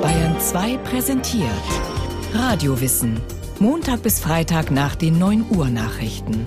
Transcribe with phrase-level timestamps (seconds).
[0.00, 1.50] Bayern 2 präsentiert
[2.32, 3.20] Radiowissen.
[3.58, 6.46] Montag bis Freitag nach den 9 Uhr Nachrichten.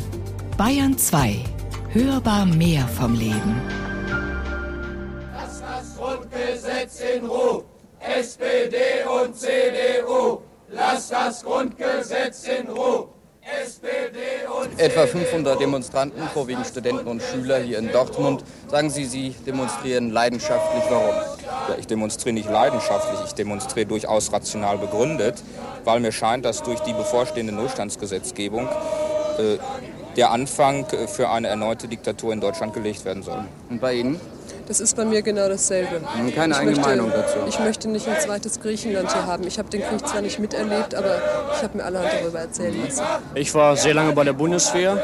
[0.57, 1.38] Bayern 2.
[1.89, 3.62] Hörbar mehr vom Leben.
[5.31, 7.65] Lass das Grundgesetz in Ruhe.
[7.99, 10.42] SPD und CDU.
[10.70, 13.10] Lass das Grundgesetz in Ruhe.
[14.78, 18.43] Etwa 500 Demonstranten, vorwiegend Studenten und Schüler hier in Dortmund.
[18.67, 20.84] Sagen Sie, Sie demonstrieren leidenschaftlich.
[20.89, 21.16] Warum?
[21.70, 25.43] Ja, ich demonstriere nicht leidenschaftlich, ich demonstriere durchaus rational begründet,
[25.83, 28.67] weil mir scheint, dass durch die bevorstehende Notstandsgesetzgebung
[29.38, 29.57] äh,
[30.16, 33.45] der Anfang für eine erneute Diktatur in Deutschland gelegt werden soll.
[33.69, 34.19] Und bei Ihnen?
[34.71, 35.99] Das ist bei mir genau dasselbe.
[35.99, 37.39] Keine ich eigene möchte, Meinung dazu.
[37.45, 39.45] Ich möchte nicht ein zweites Griechenland hier haben.
[39.45, 41.21] Ich habe den Krieg zwar nicht miterlebt, aber
[41.53, 43.03] ich habe mir allerhand darüber erzählen lassen.
[43.35, 44.97] Ich war sehr lange bei der Bundeswehr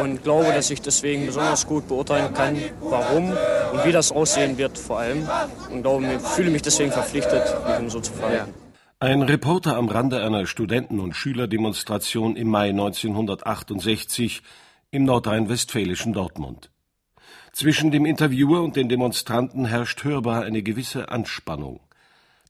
[0.00, 3.32] und glaube, dass ich deswegen besonders gut beurteilen kann, warum
[3.72, 5.28] und wie das aussehen wird vor allem.
[5.68, 7.42] Und glaube, fühle mich deswegen verpflichtet,
[7.82, 8.54] mich so zu verhalten.
[9.00, 14.42] Ein Reporter am Rande einer Studenten- und Schülerdemonstration im Mai 1968
[14.92, 16.70] im nordrhein-westfälischen Dortmund.
[17.58, 21.80] Zwischen dem Interviewer und den Demonstranten herrscht hörbar eine gewisse Anspannung.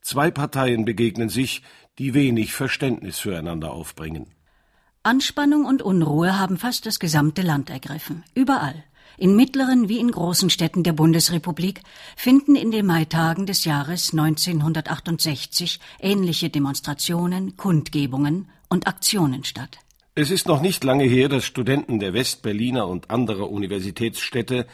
[0.03, 1.63] Zwei Parteien begegnen sich,
[1.99, 4.27] die wenig Verständnis füreinander aufbringen.
[5.05, 8.23] Anspannung und Unruhe haben fast das gesamte Land ergriffen.
[8.35, 8.85] Überall.
[9.17, 11.81] In mittleren wie in großen Städten der Bundesrepublik
[12.15, 19.79] finden in den Maitagen des Jahres 1968 ähnliche Demonstrationen, Kundgebungen und Aktionen statt.
[20.15, 24.67] Es ist noch nicht lange her, dass Studenten der Westberliner und anderer Universitätsstädte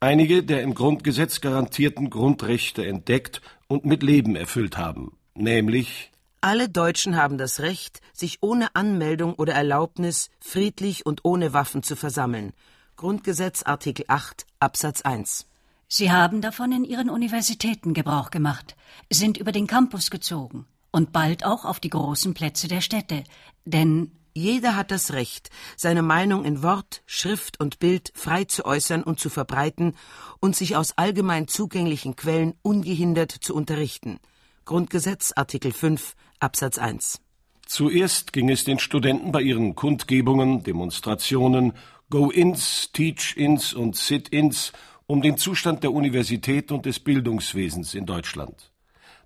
[0.00, 6.10] einige der im Grundgesetz garantierten Grundrechte entdeckt und mit Leben erfüllt haben, nämlich
[6.40, 11.96] alle Deutschen haben das Recht, sich ohne Anmeldung oder Erlaubnis friedlich und ohne Waffen zu
[11.96, 12.52] versammeln.
[12.96, 15.46] Grundgesetz Artikel 8 Absatz 1.
[15.88, 18.76] Sie haben davon in ihren Universitäten Gebrauch gemacht,
[19.10, 23.24] sind über den Campus gezogen und bald auch auf die großen Plätze der Städte,
[23.64, 29.02] denn jeder hat das Recht, seine Meinung in Wort, Schrift und Bild frei zu äußern
[29.02, 29.94] und zu verbreiten
[30.40, 34.18] und sich aus allgemein zugänglichen Quellen ungehindert zu unterrichten.
[34.64, 37.20] Grundgesetz Artikel 5 Absatz 1.
[37.66, 41.74] Zuerst ging es den Studenten bei ihren Kundgebungen, Demonstrationen,
[42.08, 44.72] Go-ins, Teach-ins und Sit-ins
[45.06, 48.70] um den Zustand der Universität und des Bildungswesens in Deutschland.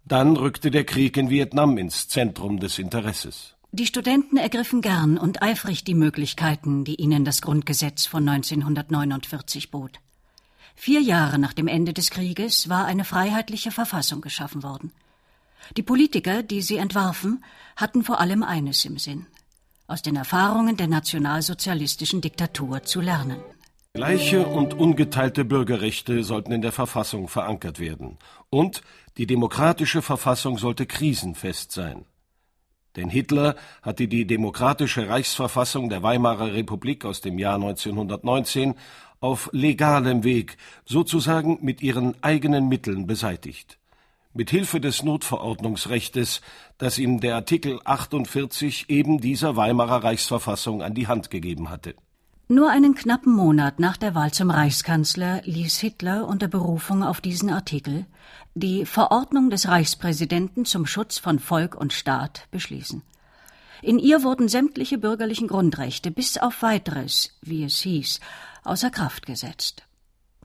[0.05, 3.57] Dann rückte der Krieg in Vietnam ins Zentrum des Interesses.
[3.75, 9.99] Die Studenten ergriffen gern und eifrig die Möglichkeiten, die ihnen das Grundgesetz von 1949 bot.
[10.75, 14.93] Vier Jahre nach dem Ende des Krieges war eine freiheitliche Verfassung geschaffen worden.
[15.79, 17.43] Die Politiker, die sie entwarfen,
[17.75, 19.27] hatten vor allem eines im Sinn
[19.87, 23.39] aus den Erfahrungen der nationalsozialistischen Diktatur zu lernen.
[23.95, 28.19] Gleiche und ungeteilte Bürgerrechte sollten in der Verfassung verankert werden.
[28.49, 28.83] Und
[29.19, 32.07] die demokratische Verfassung sollte krisenfest sein.
[32.97, 38.75] Denn Hitler hatte die demokratische Reichsverfassung der Weimarer Republik aus dem Jahr 1919
[39.21, 43.79] auf legalem Weg, sozusagen mit ihren eigenen Mitteln beseitigt.
[44.35, 46.41] Mit Hilfe des Notverordnungsrechtes,
[46.79, 51.95] das ihm der Artikel 48 eben dieser Weimarer Reichsverfassung an die Hand gegeben hatte.
[52.49, 57.51] Nur einen knappen Monat nach der Wahl zum Reichskanzler ließ Hitler unter Berufung auf diesen
[57.51, 58.07] Artikel
[58.55, 63.03] die Verordnung des Reichspräsidenten zum Schutz von Volk und Staat beschließen.
[63.81, 68.21] In ihr wurden sämtliche bürgerlichen Grundrechte bis auf weiteres, wie es hieß,
[68.65, 69.85] außer Kraft gesetzt.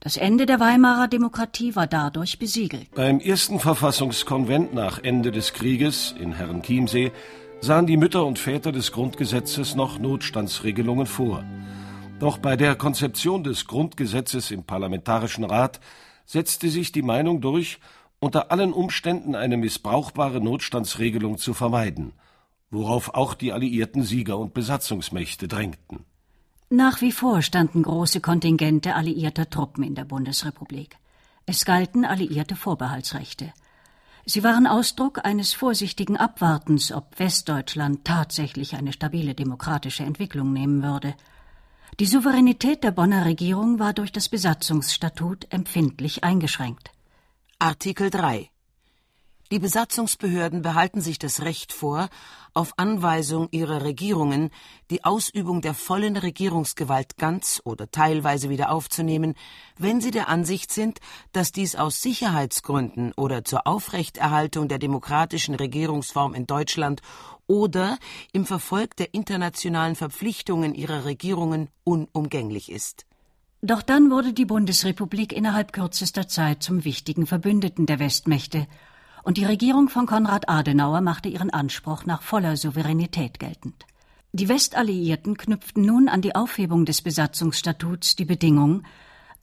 [0.00, 2.90] Das Ende der Weimarer Demokratie war dadurch besiegelt.
[2.94, 7.12] Beim ersten Verfassungskonvent nach Ende des Krieges in Herrenchiemsee
[7.60, 11.44] sahen die Mütter und Väter des Grundgesetzes noch Notstandsregelungen vor.
[12.20, 15.78] Doch bei der Konzeption des Grundgesetzes im Parlamentarischen Rat
[16.26, 17.78] setzte sich die Meinung durch,
[18.18, 22.12] unter allen Umständen eine missbrauchbare Notstandsregelung zu vermeiden,
[22.70, 26.04] worauf auch die alliierten Sieger und Besatzungsmächte drängten.
[26.70, 30.96] Nach wie vor standen große Kontingente alliierter Truppen in der Bundesrepublik.
[31.46, 33.52] Es galten alliierte Vorbehaltsrechte.
[34.26, 41.14] Sie waren Ausdruck eines vorsichtigen Abwartens, ob Westdeutschland tatsächlich eine stabile demokratische Entwicklung nehmen würde.
[42.00, 46.92] Die Souveränität der Bonner Regierung war durch das Besatzungsstatut empfindlich eingeschränkt.
[47.58, 48.50] Artikel 3
[49.50, 52.08] die Besatzungsbehörden behalten sich das Recht vor,
[52.52, 54.50] auf Anweisung ihrer Regierungen
[54.90, 59.34] die Ausübung der vollen Regierungsgewalt ganz oder teilweise wieder aufzunehmen,
[59.78, 60.98] wenn sie der Ansicht sind,
[61.32, 67.00] dass dies aus Sicherheitsgründen oder zur Aufrechterhaltung der demokratischen Regierungsform in Deutschland
[67.46, 67.98] oder
[68.32, 73.06] im Verfolg der internationalen Verpflichtungen ihrer Regierungen unumgänglich ist.
[73.62, 78.68] Doch dann wurde die Bundesrepublik innerhalb kürzester Zeit zum wichtigen Verbündeten der Westmächte
[79.28, 83.84] und die Regierung von Konrad Adenauer machte ihren Anspruch nach voller Souveränität geltend.
[84.32, 88.84] Die Westalliierten knüpften nun an die Aufhebung des Besatzungsstatuts die Bedingung,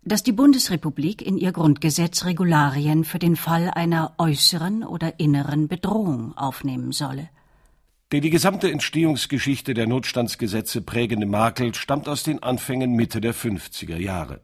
[0.01, 6.35] dass die Bundesrepublik in ihr Grundgesetz Regularien für den Fall einer äußeren oder inneren Bedrohung
[6.35, 7.29] aufnehmen solle.
[8.11, 13.97] Der die gesamte Entstehungsgeschichte der Notstandsgesetze prägende Makel stammt aus den Anfängen Mitte der 50er
[13.97, 14.41] Jahre.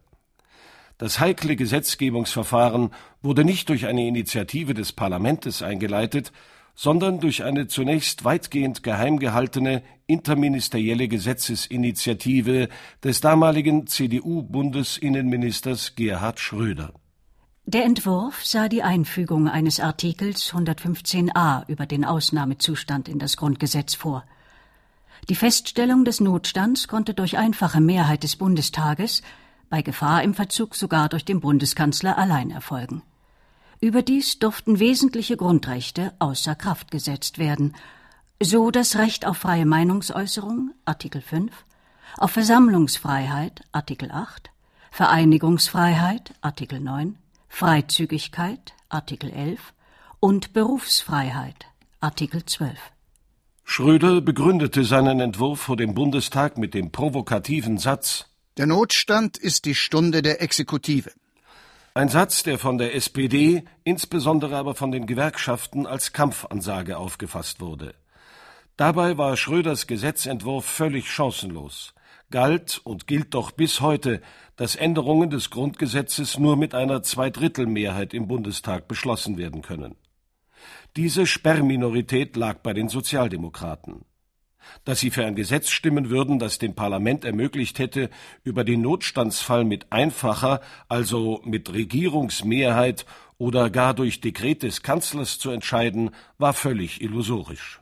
[1.01, 2.91] Das heikle Gesetzgebungsverfahren
[3.23, 6.31] wurde nicht durch eine Initiative des Parlamentes eingeleitet,
[6.75, 12.69] sondern durch eine zunächst weitgehend geheim gehaltene interministerielle Gesetzesinitiative
[13.03, 16.93] des damaligen CDU-Bundesinnenministers Gerhard Schröder.
[17.65, 24.23] Der Entwurf sah die Einfügung eines Artikels 115a über den Ausnahmezustand in das Grundgesetz vor.
[25.29, 29.23] Die Feststellung des Notstands konnte durch einfache Mehrheit des Bundestages,
[29.71, 33.01] bei Gefahr im Verzug sogar durch den Bundeskanzler allein erfolgen.
[33.79, 37.73] Überdies durften wesentliche Grundrechte außer Kraft gesetzt werden,
[38.39, 41.51] so das Recht auf freie Meinungsäußerung Artikel 5,
[42.17, 44.51] auf Versammlungsfreiheit Artikel 8,
[44.91, 47.17] Vereinigungsfreiheit Artikel 9,
[47.47, 49.73] Freizügigkeit Artikel 11
[50.19, 51.65] und Berufsfreiheit
[52.01, 52.77] Artikel 12.
[53.63, 59.75] Schröder begründete seinen Entwurf vor dem Bundestag mit dem provokativen Satz Der Notstand ist die
[59.75, 61.13] Stunde der Exekutive.
[61.93, 67.95] Ein Satz, der von der SPD, insbesondere aber von den Gewerkschaften als Kampfansage aufgefasst wurde.
[68.75, 71.93] Dabei war Schröders Gesetzentwurf völlig chancenlos,
[72.29, 74.21] galt und gilt doch bis heute,
[74.57, 79.95] dass Änderungen des Grundgesetzes nur mit einer Zweidrittelmehrheit im Bundestag beschlossen werden können.
[80.97, 84.03] Diese Sperrminorität lag bei den Sozialdemokraten
[84.85, 88.09] dass sie für ein Gesetz stimmen würden, das dem Parlament ermöglicht hätte,
[88.43, 93.05] über den Notstandsfall mit einfacher, also mit Regierungsmehrheit
[93.37, 97.81] oder gar durch Dekret des Kanzlers zu entscheiden, war völlig illusorisch.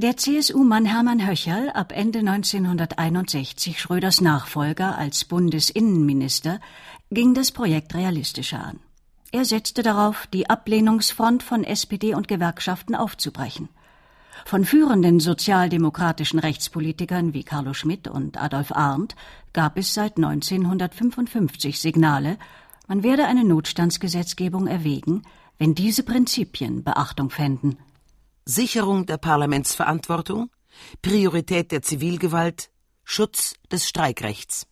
[0.00, 6.60] Der CSU-Mann Hermann Höcherl, ab Ende 1961 Schröders Nachfolger als Bundesinnenminister,
[7.10, 8.78] ging das Projekt realistischer an.
[9.32, 13.68] Er setzte darauf, die Ablehnungsfront von SPD und Gewerkschaften aufzubrechen.
[14.44, 19.14] Von führenden sozialdemokratischen Rechtspolitikern wie Carlo Schmidt und Adolf Arndt
[19.52, 22.38] gab es seit 1955 Signale,
[22.86, 25.22] man werde eine Notstandsgesetzgebung erwägen,
[25.58, 27.78] wenn diese Prinzipien Beachtung fänden.
[28.46, 30.50] Sicherung der Parlamentsverantwortung,
[31.02, 32.70] Priorität der Zivilgewalt,
[33.04, 34.66] Schutz des Streikrechts.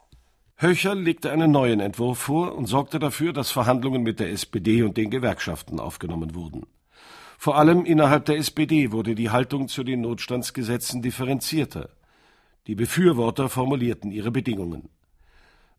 [0.57, 4.97] Höcher legte einen neuen Entwurf vor und sorgte dafür, dass Verhandlungen mit der SPD und
[4.97, 6.67] den Gewerkschaften aufgenommen wurden.
[7.39, 11.91] Vor allem innerhalb der SPD wurde die Haltung zu den Notstandsgesetzen differenzierter.
[12.67, 14.89] Die Befürworter formulierten ihre Bedingungen.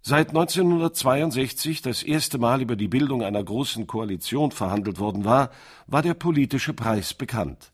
[0.02, 5.50] Seit 1962 das erste Mal über die Bildung einer großen Koalition verhandelt worden war,
[5.88, 7.72] war der politische Preis bekannt.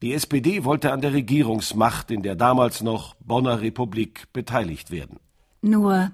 [0.00, 5.18] Die SPD wollte an der Regierungsmacht in der damals noch Bonner Republik beteiligt werden.
[5.60, 6.12] Nur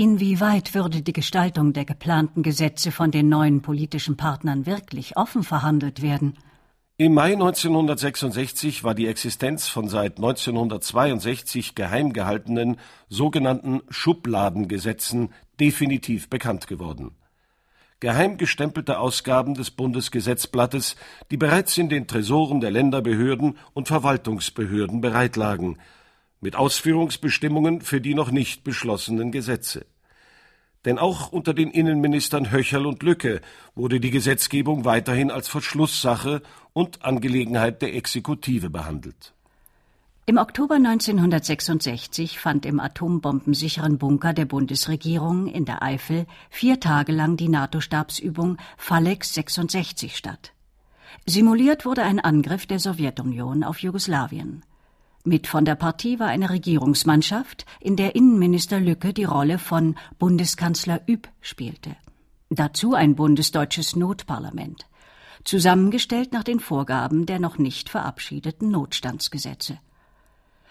[0.00, 6.00] Inwieweit würde die Gestaltung der geplanten Gesetze von den neuen politischen Partnern wirklich offen verhandelt
[6.00, 6.38] werden?
[6.96, 12.78] Im Mai 1966 war die Existenz von seit 1962 geheim gehaltenen
[13.10, 17.10] sogenannten Schubladengesetzen definitiv bekannt geworden.
[18.00, 20.96] Geheim gestempelte Ausgaben des Bundesgesetzblattes,
[21.30, 25.76] die bereits in den Tresoren der Länderbehörden und Verwaltungsbehörden bereitlagen,
[26.40, 29.84] mit Ausführungsbestimmungen für die noch nicht beschlossenen Gesetze.
[30.84, 33.40] Denn auch unter den Innenministern Höcherl und Lücke
[33.74, 39.34] wurde die Gesetzgebung weiterhin als Verschlusssache und Angelegenheit der Exekutive behandelt.
[40.26, 47.36] Im Oktober 1966 fand im atombombensicheren Bunker der Bundesregierung in der Eifel vier Tage lang
[47.36, 50.52] die NATO-Stabsübung Falex 66 statt.
[51.26, 54.62] Simuliert wurde ein Angriff der Sowjetunion auf Jugoslawien.
[55.24, 61.02] Mit von der Partie war eine Regierungsmannschaft, in der Innenminister Lücke die Rolle von Bundeskanzler
[61.06, 61.94] Üb spielte.
[62.48, 64.86] Dazu ein bundesdeutsches Notparlament,
[65.44, 69.78] zusammengestellt nach den Vorgaben der noch nicht verabschiedeten Notstandsgesetze.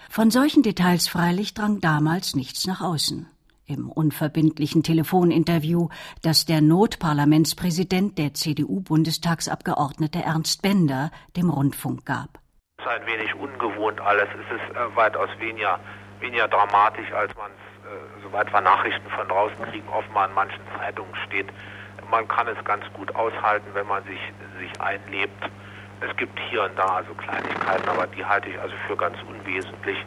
[0.10, 3.28] Von solchen Details freilich drang damals nichts nach außen.
[3.68, 5.90] Im unverbindlichen Telefoninterview,
[6.24, 12.40] das der Notparlamentspräsident der CDU-Bundestagsabgeordnete Ernst Bender dem Rundfunk gab
[12.80, 14.28] ist ein wenig ungewohnt alles.
[14.34, 15.80] Es ist äh, weitaus weniger,
[16.20, 20.62] weniger dramatisch, als man es, äh, soweit wir Nachrichten von draußen kriegen, offenbar in manchen
[20.78, 21.48] Zeitungen steht.
[22.10, 24.20] Man kann es ganz gut aushalten, wenn man sich,
[24.60, 25.50] sich einlebt.
[26.02, 29.98] Es gibt hier und da also Kleinigkeiten, aber die halte ich also für ganz unwesentlich.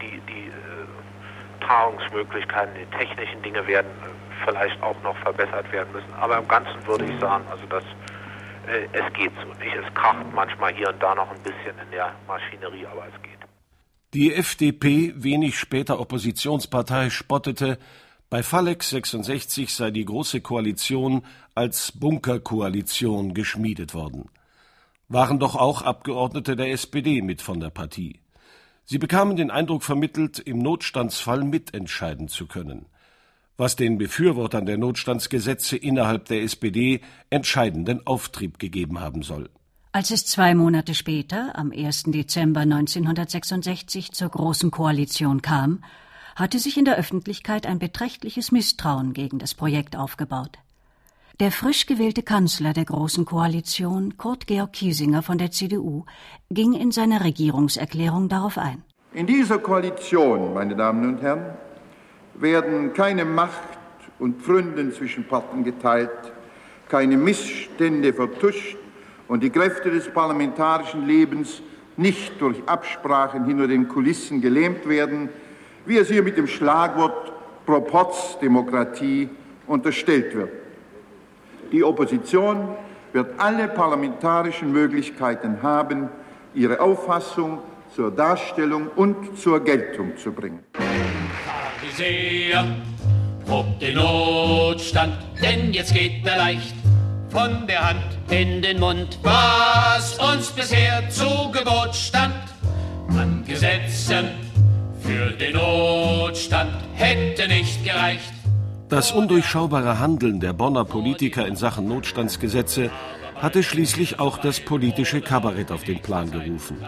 [0.00, 6.12] Die, die äh, Tragungsmöglichkeiten, die technischen Dinge werden äh, vielleicht auch noch verbessert werden müssen.
[6.20, 7.84] Aber im Ganzen würde ich sagen, also das
[8.68, 9.74] es geht so nicht.
[9.74, 13.38] Es kracht manchmal hier und da noch ein bisschen in der Maschinerie, aber es geht.
[14.14, 17.78] Die FDP, wenig später Oppositionspartei, spottete,
[18.30, 24.30] bei Fallex 66 sei die Große Koalition als Bunkerkoalition geschmiedet worden.
[25.08, 28.20] Waren doch auch Abgeordnete der SPD mit von der Partie.
[28.84, 32.86] Sie bekamen den Eindruck vermittelt, im Notstandsfall mitentscheiden zu können
[33.58, 39.50] was den Befürwortern der Notstandsgesetze innerhalb der SPD entscheidenden Auftrieb gegeben haben soll.
[39.90, 42.04] Als es zwei Monate später, am 1.
[42.04, 45.82] Dezember 1966, zur Großen Koalition kam,
[46.36, 50.58] hatte sich in der Öffentlichkeit ein beträchtliches Misstrauen gegen das Projekt aufgebaut.
[51.40, 56.04] Der frisch gewählte Kanzler der Großen Koalition, Kurt Georg Kiesinger von der CDU,
[56.50, 58.84] ging in seiner Regierungserklärung darauf ein.
[59.14, 61.54] In dieser Koalition, meine Damen und Herren,
[62.40, 63.78] werden keine Macht
[64.18, 66.10] und Pfründen zwischen Parteien geteilt,
[66.88, 68.76] keine Missstände vertuscht
[69.28, 71.62] und die Kräfte des parlamentarischen Lebens
[71.96, 75.28] nicht durch Absprachen hinter den Kulissen gelähmt werden,
[75.84, 77.32] wie es hier mit dem Schlagwort
[77.66, 79.28] Proporzdemokratie
[79.66, 80.50] unterstellt wird.
[81.70, 82.68] Die Opposition
[83.12, 86.08] wird alle parlamentarischen Möglichkeiten haben,
[86.54, 87.58] ihre Auffassung
[87.94, 90.60] zur Darstellung und zur Geltung zu bringen.
[91.78, 92.64] Pharisäer,
[93.46, 96.74] probt den Notstand, denn jetzt geht er leicht
[97.30, 99.18] von der Hand in den Mund.
[99.22, 102.34] Was uns bisher zu Gebot stand
[103.10, 104.26] an Gesetzen
[105.00, 108.32] für den Notstand hätte nicht gereicht.
[108.88, 112.90] Das undurchschaubare Handeln der Bonner Politiker in Sachen Notstandsgesetze
[113.36, 116.78] hatte schließlich auch das politische Kabarett auf den Plan gerufen.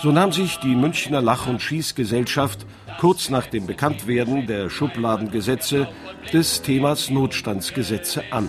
[0.00, 2.66] So nahm sich die Münchner Lach- und Schießgesellschaft
[3.00, 5.88] kurz nach dem Bekanntwerden der Schubladengesetze
[6.32, 8.48] des Themas Notstandsgesetze an.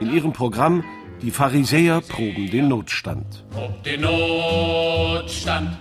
[0.00, 0.84] In ihrem Programm
[1.22, 3.44] Die Pharisäer proben den Notstand.
[3.50, 5.76] Prob den Notstand,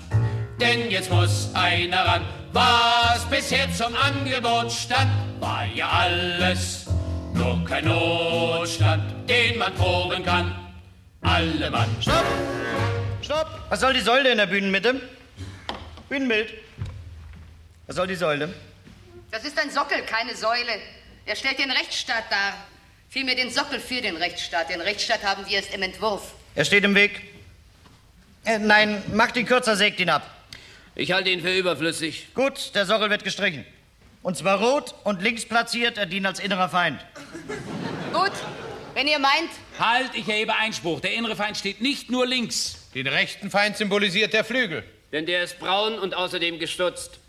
[0.59, 2.21] denn jetzt muss einer ran.
[2.51, 6.87] Was bisher zum Angebot stand, war ja alles
[7.33, 10.53] nur kein Notstand, den man proben kann.
[11.21, 11.87] Alle Mann.
[12.01, 12.25] Stopp!
[13.29, 13.47] Stopp!
[13.69, 14.99] Was soll die Säule in der Bühnenmitte?
[16.09, 16.51] Bühnenbild.
[17.85, 18.51] Was soll die Säule?
[19.29, 20.81] Das ist ein Sockel, keine Säule.
[21.27, 22.55] Er stellt den Rechtsstaat dar.
[23.07, 24.71] Vielmehr den Sockel für den Rechtsstaat.
[24.71, 26.33] Den Rechtsstaat haben wir erst im Entwurf.
[26.55, 27.21] Er steht im Weg.
[28.45, 30.27] Äh, nein, macht ihn kürzer, sägt ihn ab.
[30.95, 32.33] Ich halte ihn für überflüssig.
[32.33, 33.63] Gut, der Sockel wird gestrichen.
[34.23, 36.99] Und zwar rot und links platziert, er dient als innerer Feind.
[38.11, 38.33] Gut,
[38.95, 39.51] wenn ihr meint.
[39.77, 40.99] Halt, ich erhebe Einspruch.
[40.99, 42.78] Der innere Feind steht nicht nur links.
[42.95, 44.83] Den rechten Feind symbolisiert der Flügel.
[45.11, 47.19] Denn der ist braun und außerdem gestutzt.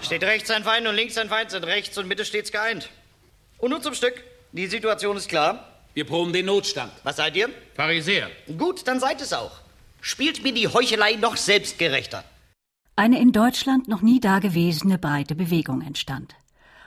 [0.00, 2.88] Steht rechts ein Feind und links ein Feind, sind rechts und Mitte stets geeint.
[3.58, 4.22] Und nun zum Stück.
[4.52, 5.68] Die Situation ist klar.
[5.94, 6.92] Wir proben den Notstand.
[7.02, 7.48] Was seid ihr?
[7.74, 8.30] Pharisäer.
[8.58, 9.52] Gut, dann seid es auch.
[10.00, 12.24] Spielt mir die Heuchelei noch selbstgerechter.
[12.96, 16.34] Eine in Deutschland noch nie dagewesene breite Bewegung entstand.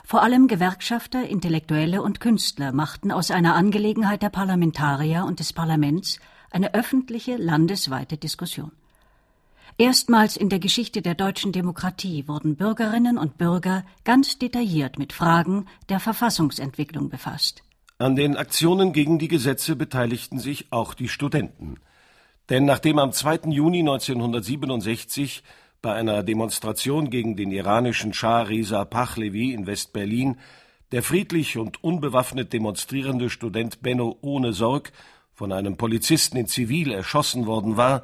[0.05, 6.19] Vor allem Gewerkschafter, Intellektuelle und Künstler machten aus einer Angelegenheit der Parlamentarier und des Parlaments
[6.55, 8.71] eine öffentliche landesweite Diskussion.
[9.77, 15.65] Erstmals in der Geschichte der deutschen Demokratie wurden Bürgerinnen und Bürger ganz detailliert mit Fragen
[15.89, 17.61] der Verfassungsentwicklung befasst.
[17.97, 21.75] An den Aktionen gegen die Gesetze beteiligten sich auch die Studenten.
[22.49, 23.49] Denn nachdem am 2.
[23.49, 25.43] Juni 1967
[25.81, 30.37] bei einer Demonstration gegen den iranischen Schah Reza Pahlavi in West-Berlin
[30.91, 34.93] der friedlich und unbewaffnet demonstrierende Student Benno ohne Sorg
[35.35, 38.03] von einem Polizisten in Zivil erschossen worden war,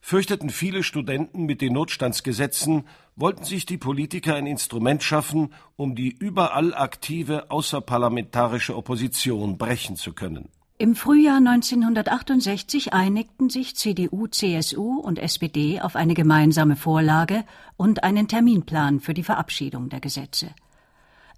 [0.00, 2.84] fürchteten viele Studenten mit den Notstandsgesetzen,
[3.14, 10.12] wollten sich die Politiker ein Instrument schaffen, um die überall aktive außerparlamentarische Opposition brechen zu
[10.12, 10.48] können.
[10.78, 17.44] Im Frühjahr 1968 einigten sich CDU, CSU und SPD auf eine gemeinsame Vorlage
[17.76, 20.48] und einen Terminplan für die Verabschiedung der Gesetze.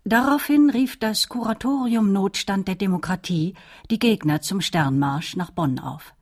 [0.07, 3.55] Daraufhin rief das Kuratorium Notstand der Demokratie
[3.91, 6.13] die Gegner zum Sternmarsch nach Bonn auf.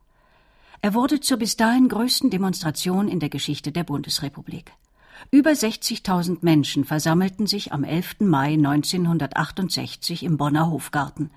[0.82, 4.72] Er wurde zur bis dahin größten Demonstration in der Geschichte der Bundesrepublik.
[5.32, 8.20] Über 60.000 Menschen versammelten sich am 11.
[8.20, 11.32] Mai 1968 im Bonner Hofgarten.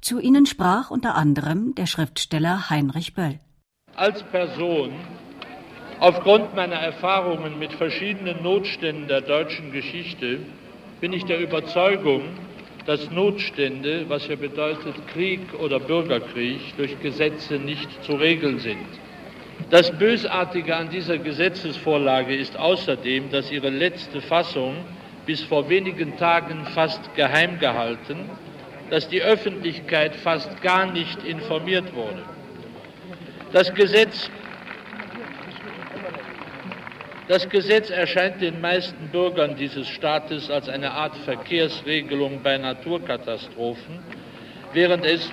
[0.00, 3.38] Zu ihnen sprach unter anderem der Schriftsteller Heinrich Böll.
[3.94, 4.90] Als Person,
[6.00, 10.40] aufgrund meiner Erfahrungen mit verschiedenen Notständen der deutschen Geschichte,
[11.00, 12.22] bin ich der Überzeugung,
[12.86, 18.86] dass Notstände, was ja bedeutet Krieg oder Bürgerkrieg, durch Gesetze nicht zu regeln sind.
[19.70, 24.76] Das Bösartige an dieser Gesetzesvorlage ist außerdem, dass ihre letzte Fassung
[25.26, 28.30] bis vor wenigen Tagen fast geheim gehalten
[28.90, 32.22] dass die Öffentlichkeit fast gar nicht informiert wurde.
[33.52, 34.30] Das Gesetz,
[37.30, 44.00] das Gesetz erscheint den meisten Bürgern dieses Staates als eine Art Verkehrsregelung bei Naturkatastrophen,
[44.72, 45.30] während es,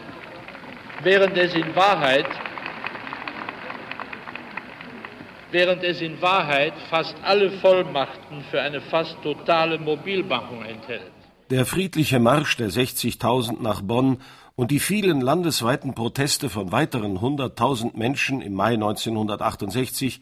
[1.01, 2.27] während es in Wahrheit
[5.49, 11.11] während es in Wahrheit fast alle Vollmachten für eine fast totale Mobilmachung enthält.
[11.49, 14.17] Der friedliche Marsch der 60.000 nach Bonn
[14.55, 20.21] und die vielen landesweiten Proteste von weiteren 100.000 Menschen im Mai 1968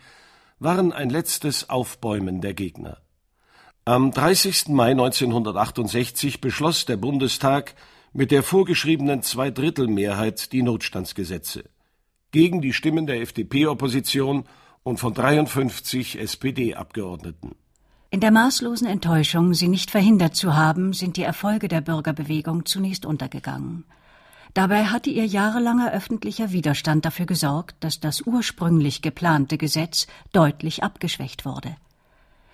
[0.59, 2.97] waren ein letztes Aufbäumen der Gegner.
[3.83, 4.69] Am 30.
[4.69, 7.75] Mai 1968 beschloss der Bundestag
[8.13, 11.65] mit der vorgeschriebenen Zweidrittelmehrheit die Notstandsgesetze.
[12.31, 14.45] Gegen die Stimmen der FDP-Opposition
[14.83, 17.55] und von 53 SPD-Abgeordneten.
[18.09, 23.05] In der maßlosen Enttäuschung, sie nicht verhindert zu haben, sind die Erfolge der Bürgerbewegung zunächst
[23.05, 23.83] untergegangen.
[24.55, 31.45] Dabei hatte ihr jahrelanger öffentlicher Widerstand dafür gesorgt, dass das ursprünglich geplante Gesetz deutlich abgeschwächt
[31.45, 31.75] wurde.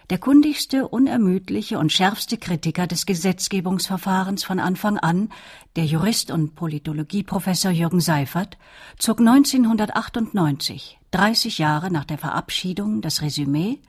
[0.09, 5.29] Der kundigste, unermüdliche und schärfste Kritiker des Gesetzgebungsverfahrens von Anfang an,
[5.77, 8.57] der Jurist und Politologieprofessor Jürgen Seifert,
[8.99, 13.79] zog 1998, 30 Jahre nach der Verabschiedung, das Resümee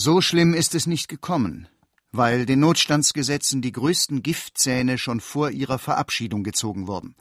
[0.00, 1.66] so schlimm ist es nicht gekommen,
[2.12, 7.16] weil den Notstandsgesetzen die größten Giftzähne schon vor ihrer Verabschiedung gezogen wurden.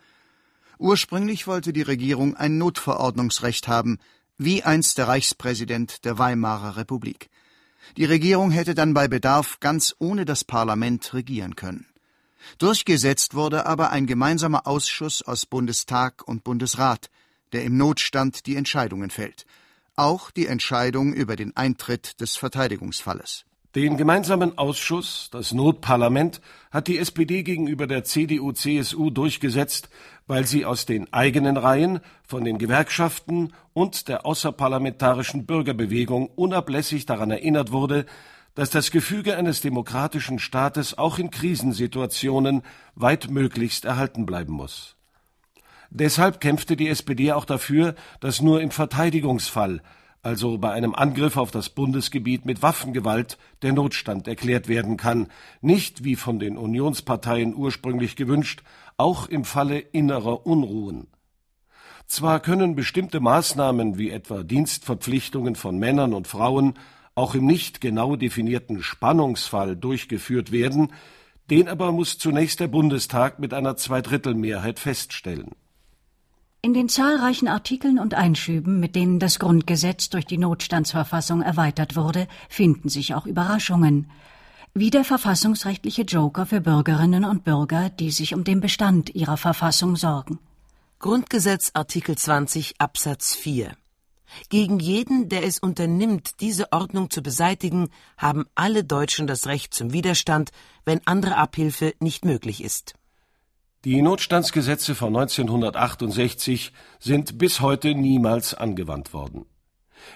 [0.77, 3.99] Ursprünglich wollte die Regierung ein Notverordnungsrecht haben,
[4.37, 7.29] wie einst der Reichspräsident der Weimarer Republik.
[7.95, 11.87] Die Regierung hätte dann bei Bedarf ganz ohne das Parlament regieren können.
[12.59, 17.09] Durchgesetzt wurde aber ein gemeinsamer Ausschuss aus Bundestag und Bundesrat,
[17.51, 19.45] der im Notstand die Entscheidungen fällt
[19.97, 23.45] auch die Entscheidung über den Eintritt des Verteidigungsfalles.
[23.75, 29.89] Den gemeinsamen Ausschuss, das Notparlament, hat die SPD gegenüber der CDU-CSU durchgesetzt,
[30.25, 37.31] weil sie aus den eigenen Reihen, von den Gewerkschaften und der außerparlamentarischen Bürgerbewegung unablässig daran
[37.31, 38.05] erinnert wurde,
[38.55, 42.63] dass das Gefüge eines demokratischen Staates auch in Krisensituationen
[42.95, 44.95] weitmöglichst erhalten bleiben muss.
[45.89, 49.81] Deshalb kämpfte die SPD auch dafür, dass nur im Verteidigungsfall,
[50.27, 55.27] also bei einem Angriff auf das Bundesgebiet mit Waffengewalt, der Notstand erklärt werden kann,
[55.61, 58.61] nicht wie von den Unionsparteien ursprünglich gewünscht,
[58.97, 61.07] auch im Falle innerer Unruhen.
[62.07, 66.73] Zwar können bestimmte Maßnahmen wie etwa Dienstverpflichtungen von Männern und Frauen
[67.15, 70.91] auch im nicht genau definierten Spannungsfall durchgeführt werden,
[71.49, 75.51] den aber muss zunächst der Bundestag mit einer Zweidrittelmehrheit feststellen.
[76.61, 82.27] In den zahlreichen Artikeln und Einschüben, mit denen das Grundgesetz durch die Notstandsverfassung erweitert wurde,
[82.49, 84.09] finden sich auch Überraschungen.
[84.73, 89.95] Wie der verfassungsrechtliche Joker für Bürgerinnen und Bürger, die sich um den Bestand ihrer Verfassung
[89.95, 90.39] sorgen.
[90.99, 93.71] Grundgesetz Artikel 20 Absatz 4
[94.49, 99.93] gegen jeden, der es unternimmt, diese Ordnung zu beseitigen, haben alle Deutschen das Recht zum
[99.93, 100.51] Widerstand,
[100.85, 102.95] wenn andere Abhilfe nicht möglich ist.
[103.87, 109.45] Die Notstandsgesetze von 1968 sind bis heute niemals angewandt worden.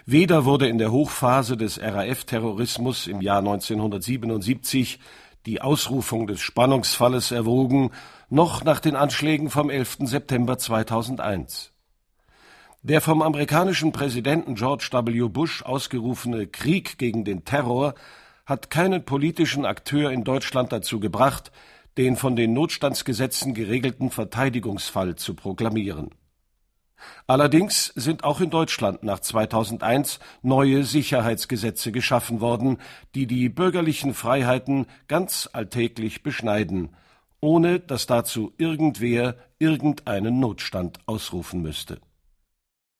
[0.05, 4.99] Weder wurde in der Hochphase des RAF-Terrorismus im Jahr 1977
[5.45, 7.91] die Ausrufung des Spannungsfalles erwogen,
[8.27, 9.99] noch nach den Anschlägen vom 11.
[10.01, 11.71] September 2001.
[12.81, 15.29] Der vom amerikanischen Präsidenten George W.
[15.29, 17.93] Bush ausgerufene Krieg gegen den Terror
[18.45, 21.53] hat keinen politischen Akteur in Deutschland dazu gebracht,
[21.97, 26.09] den von den Notstandsgesetzen geregelten Verteidigungsfall zu proklamieren.
[27.27, 32.77] Allerdings sind auch in Deutschland nach 2001 neue Sicherheitsgesetze geschaffen worden,
[33.15, 36.95] die die bürgerlichen Freiheiten ganz alltäglich beschneiden,
[37.39, 41.99] ohne dass dazu irgendwer irgendeinen Notstand ausrufen müsste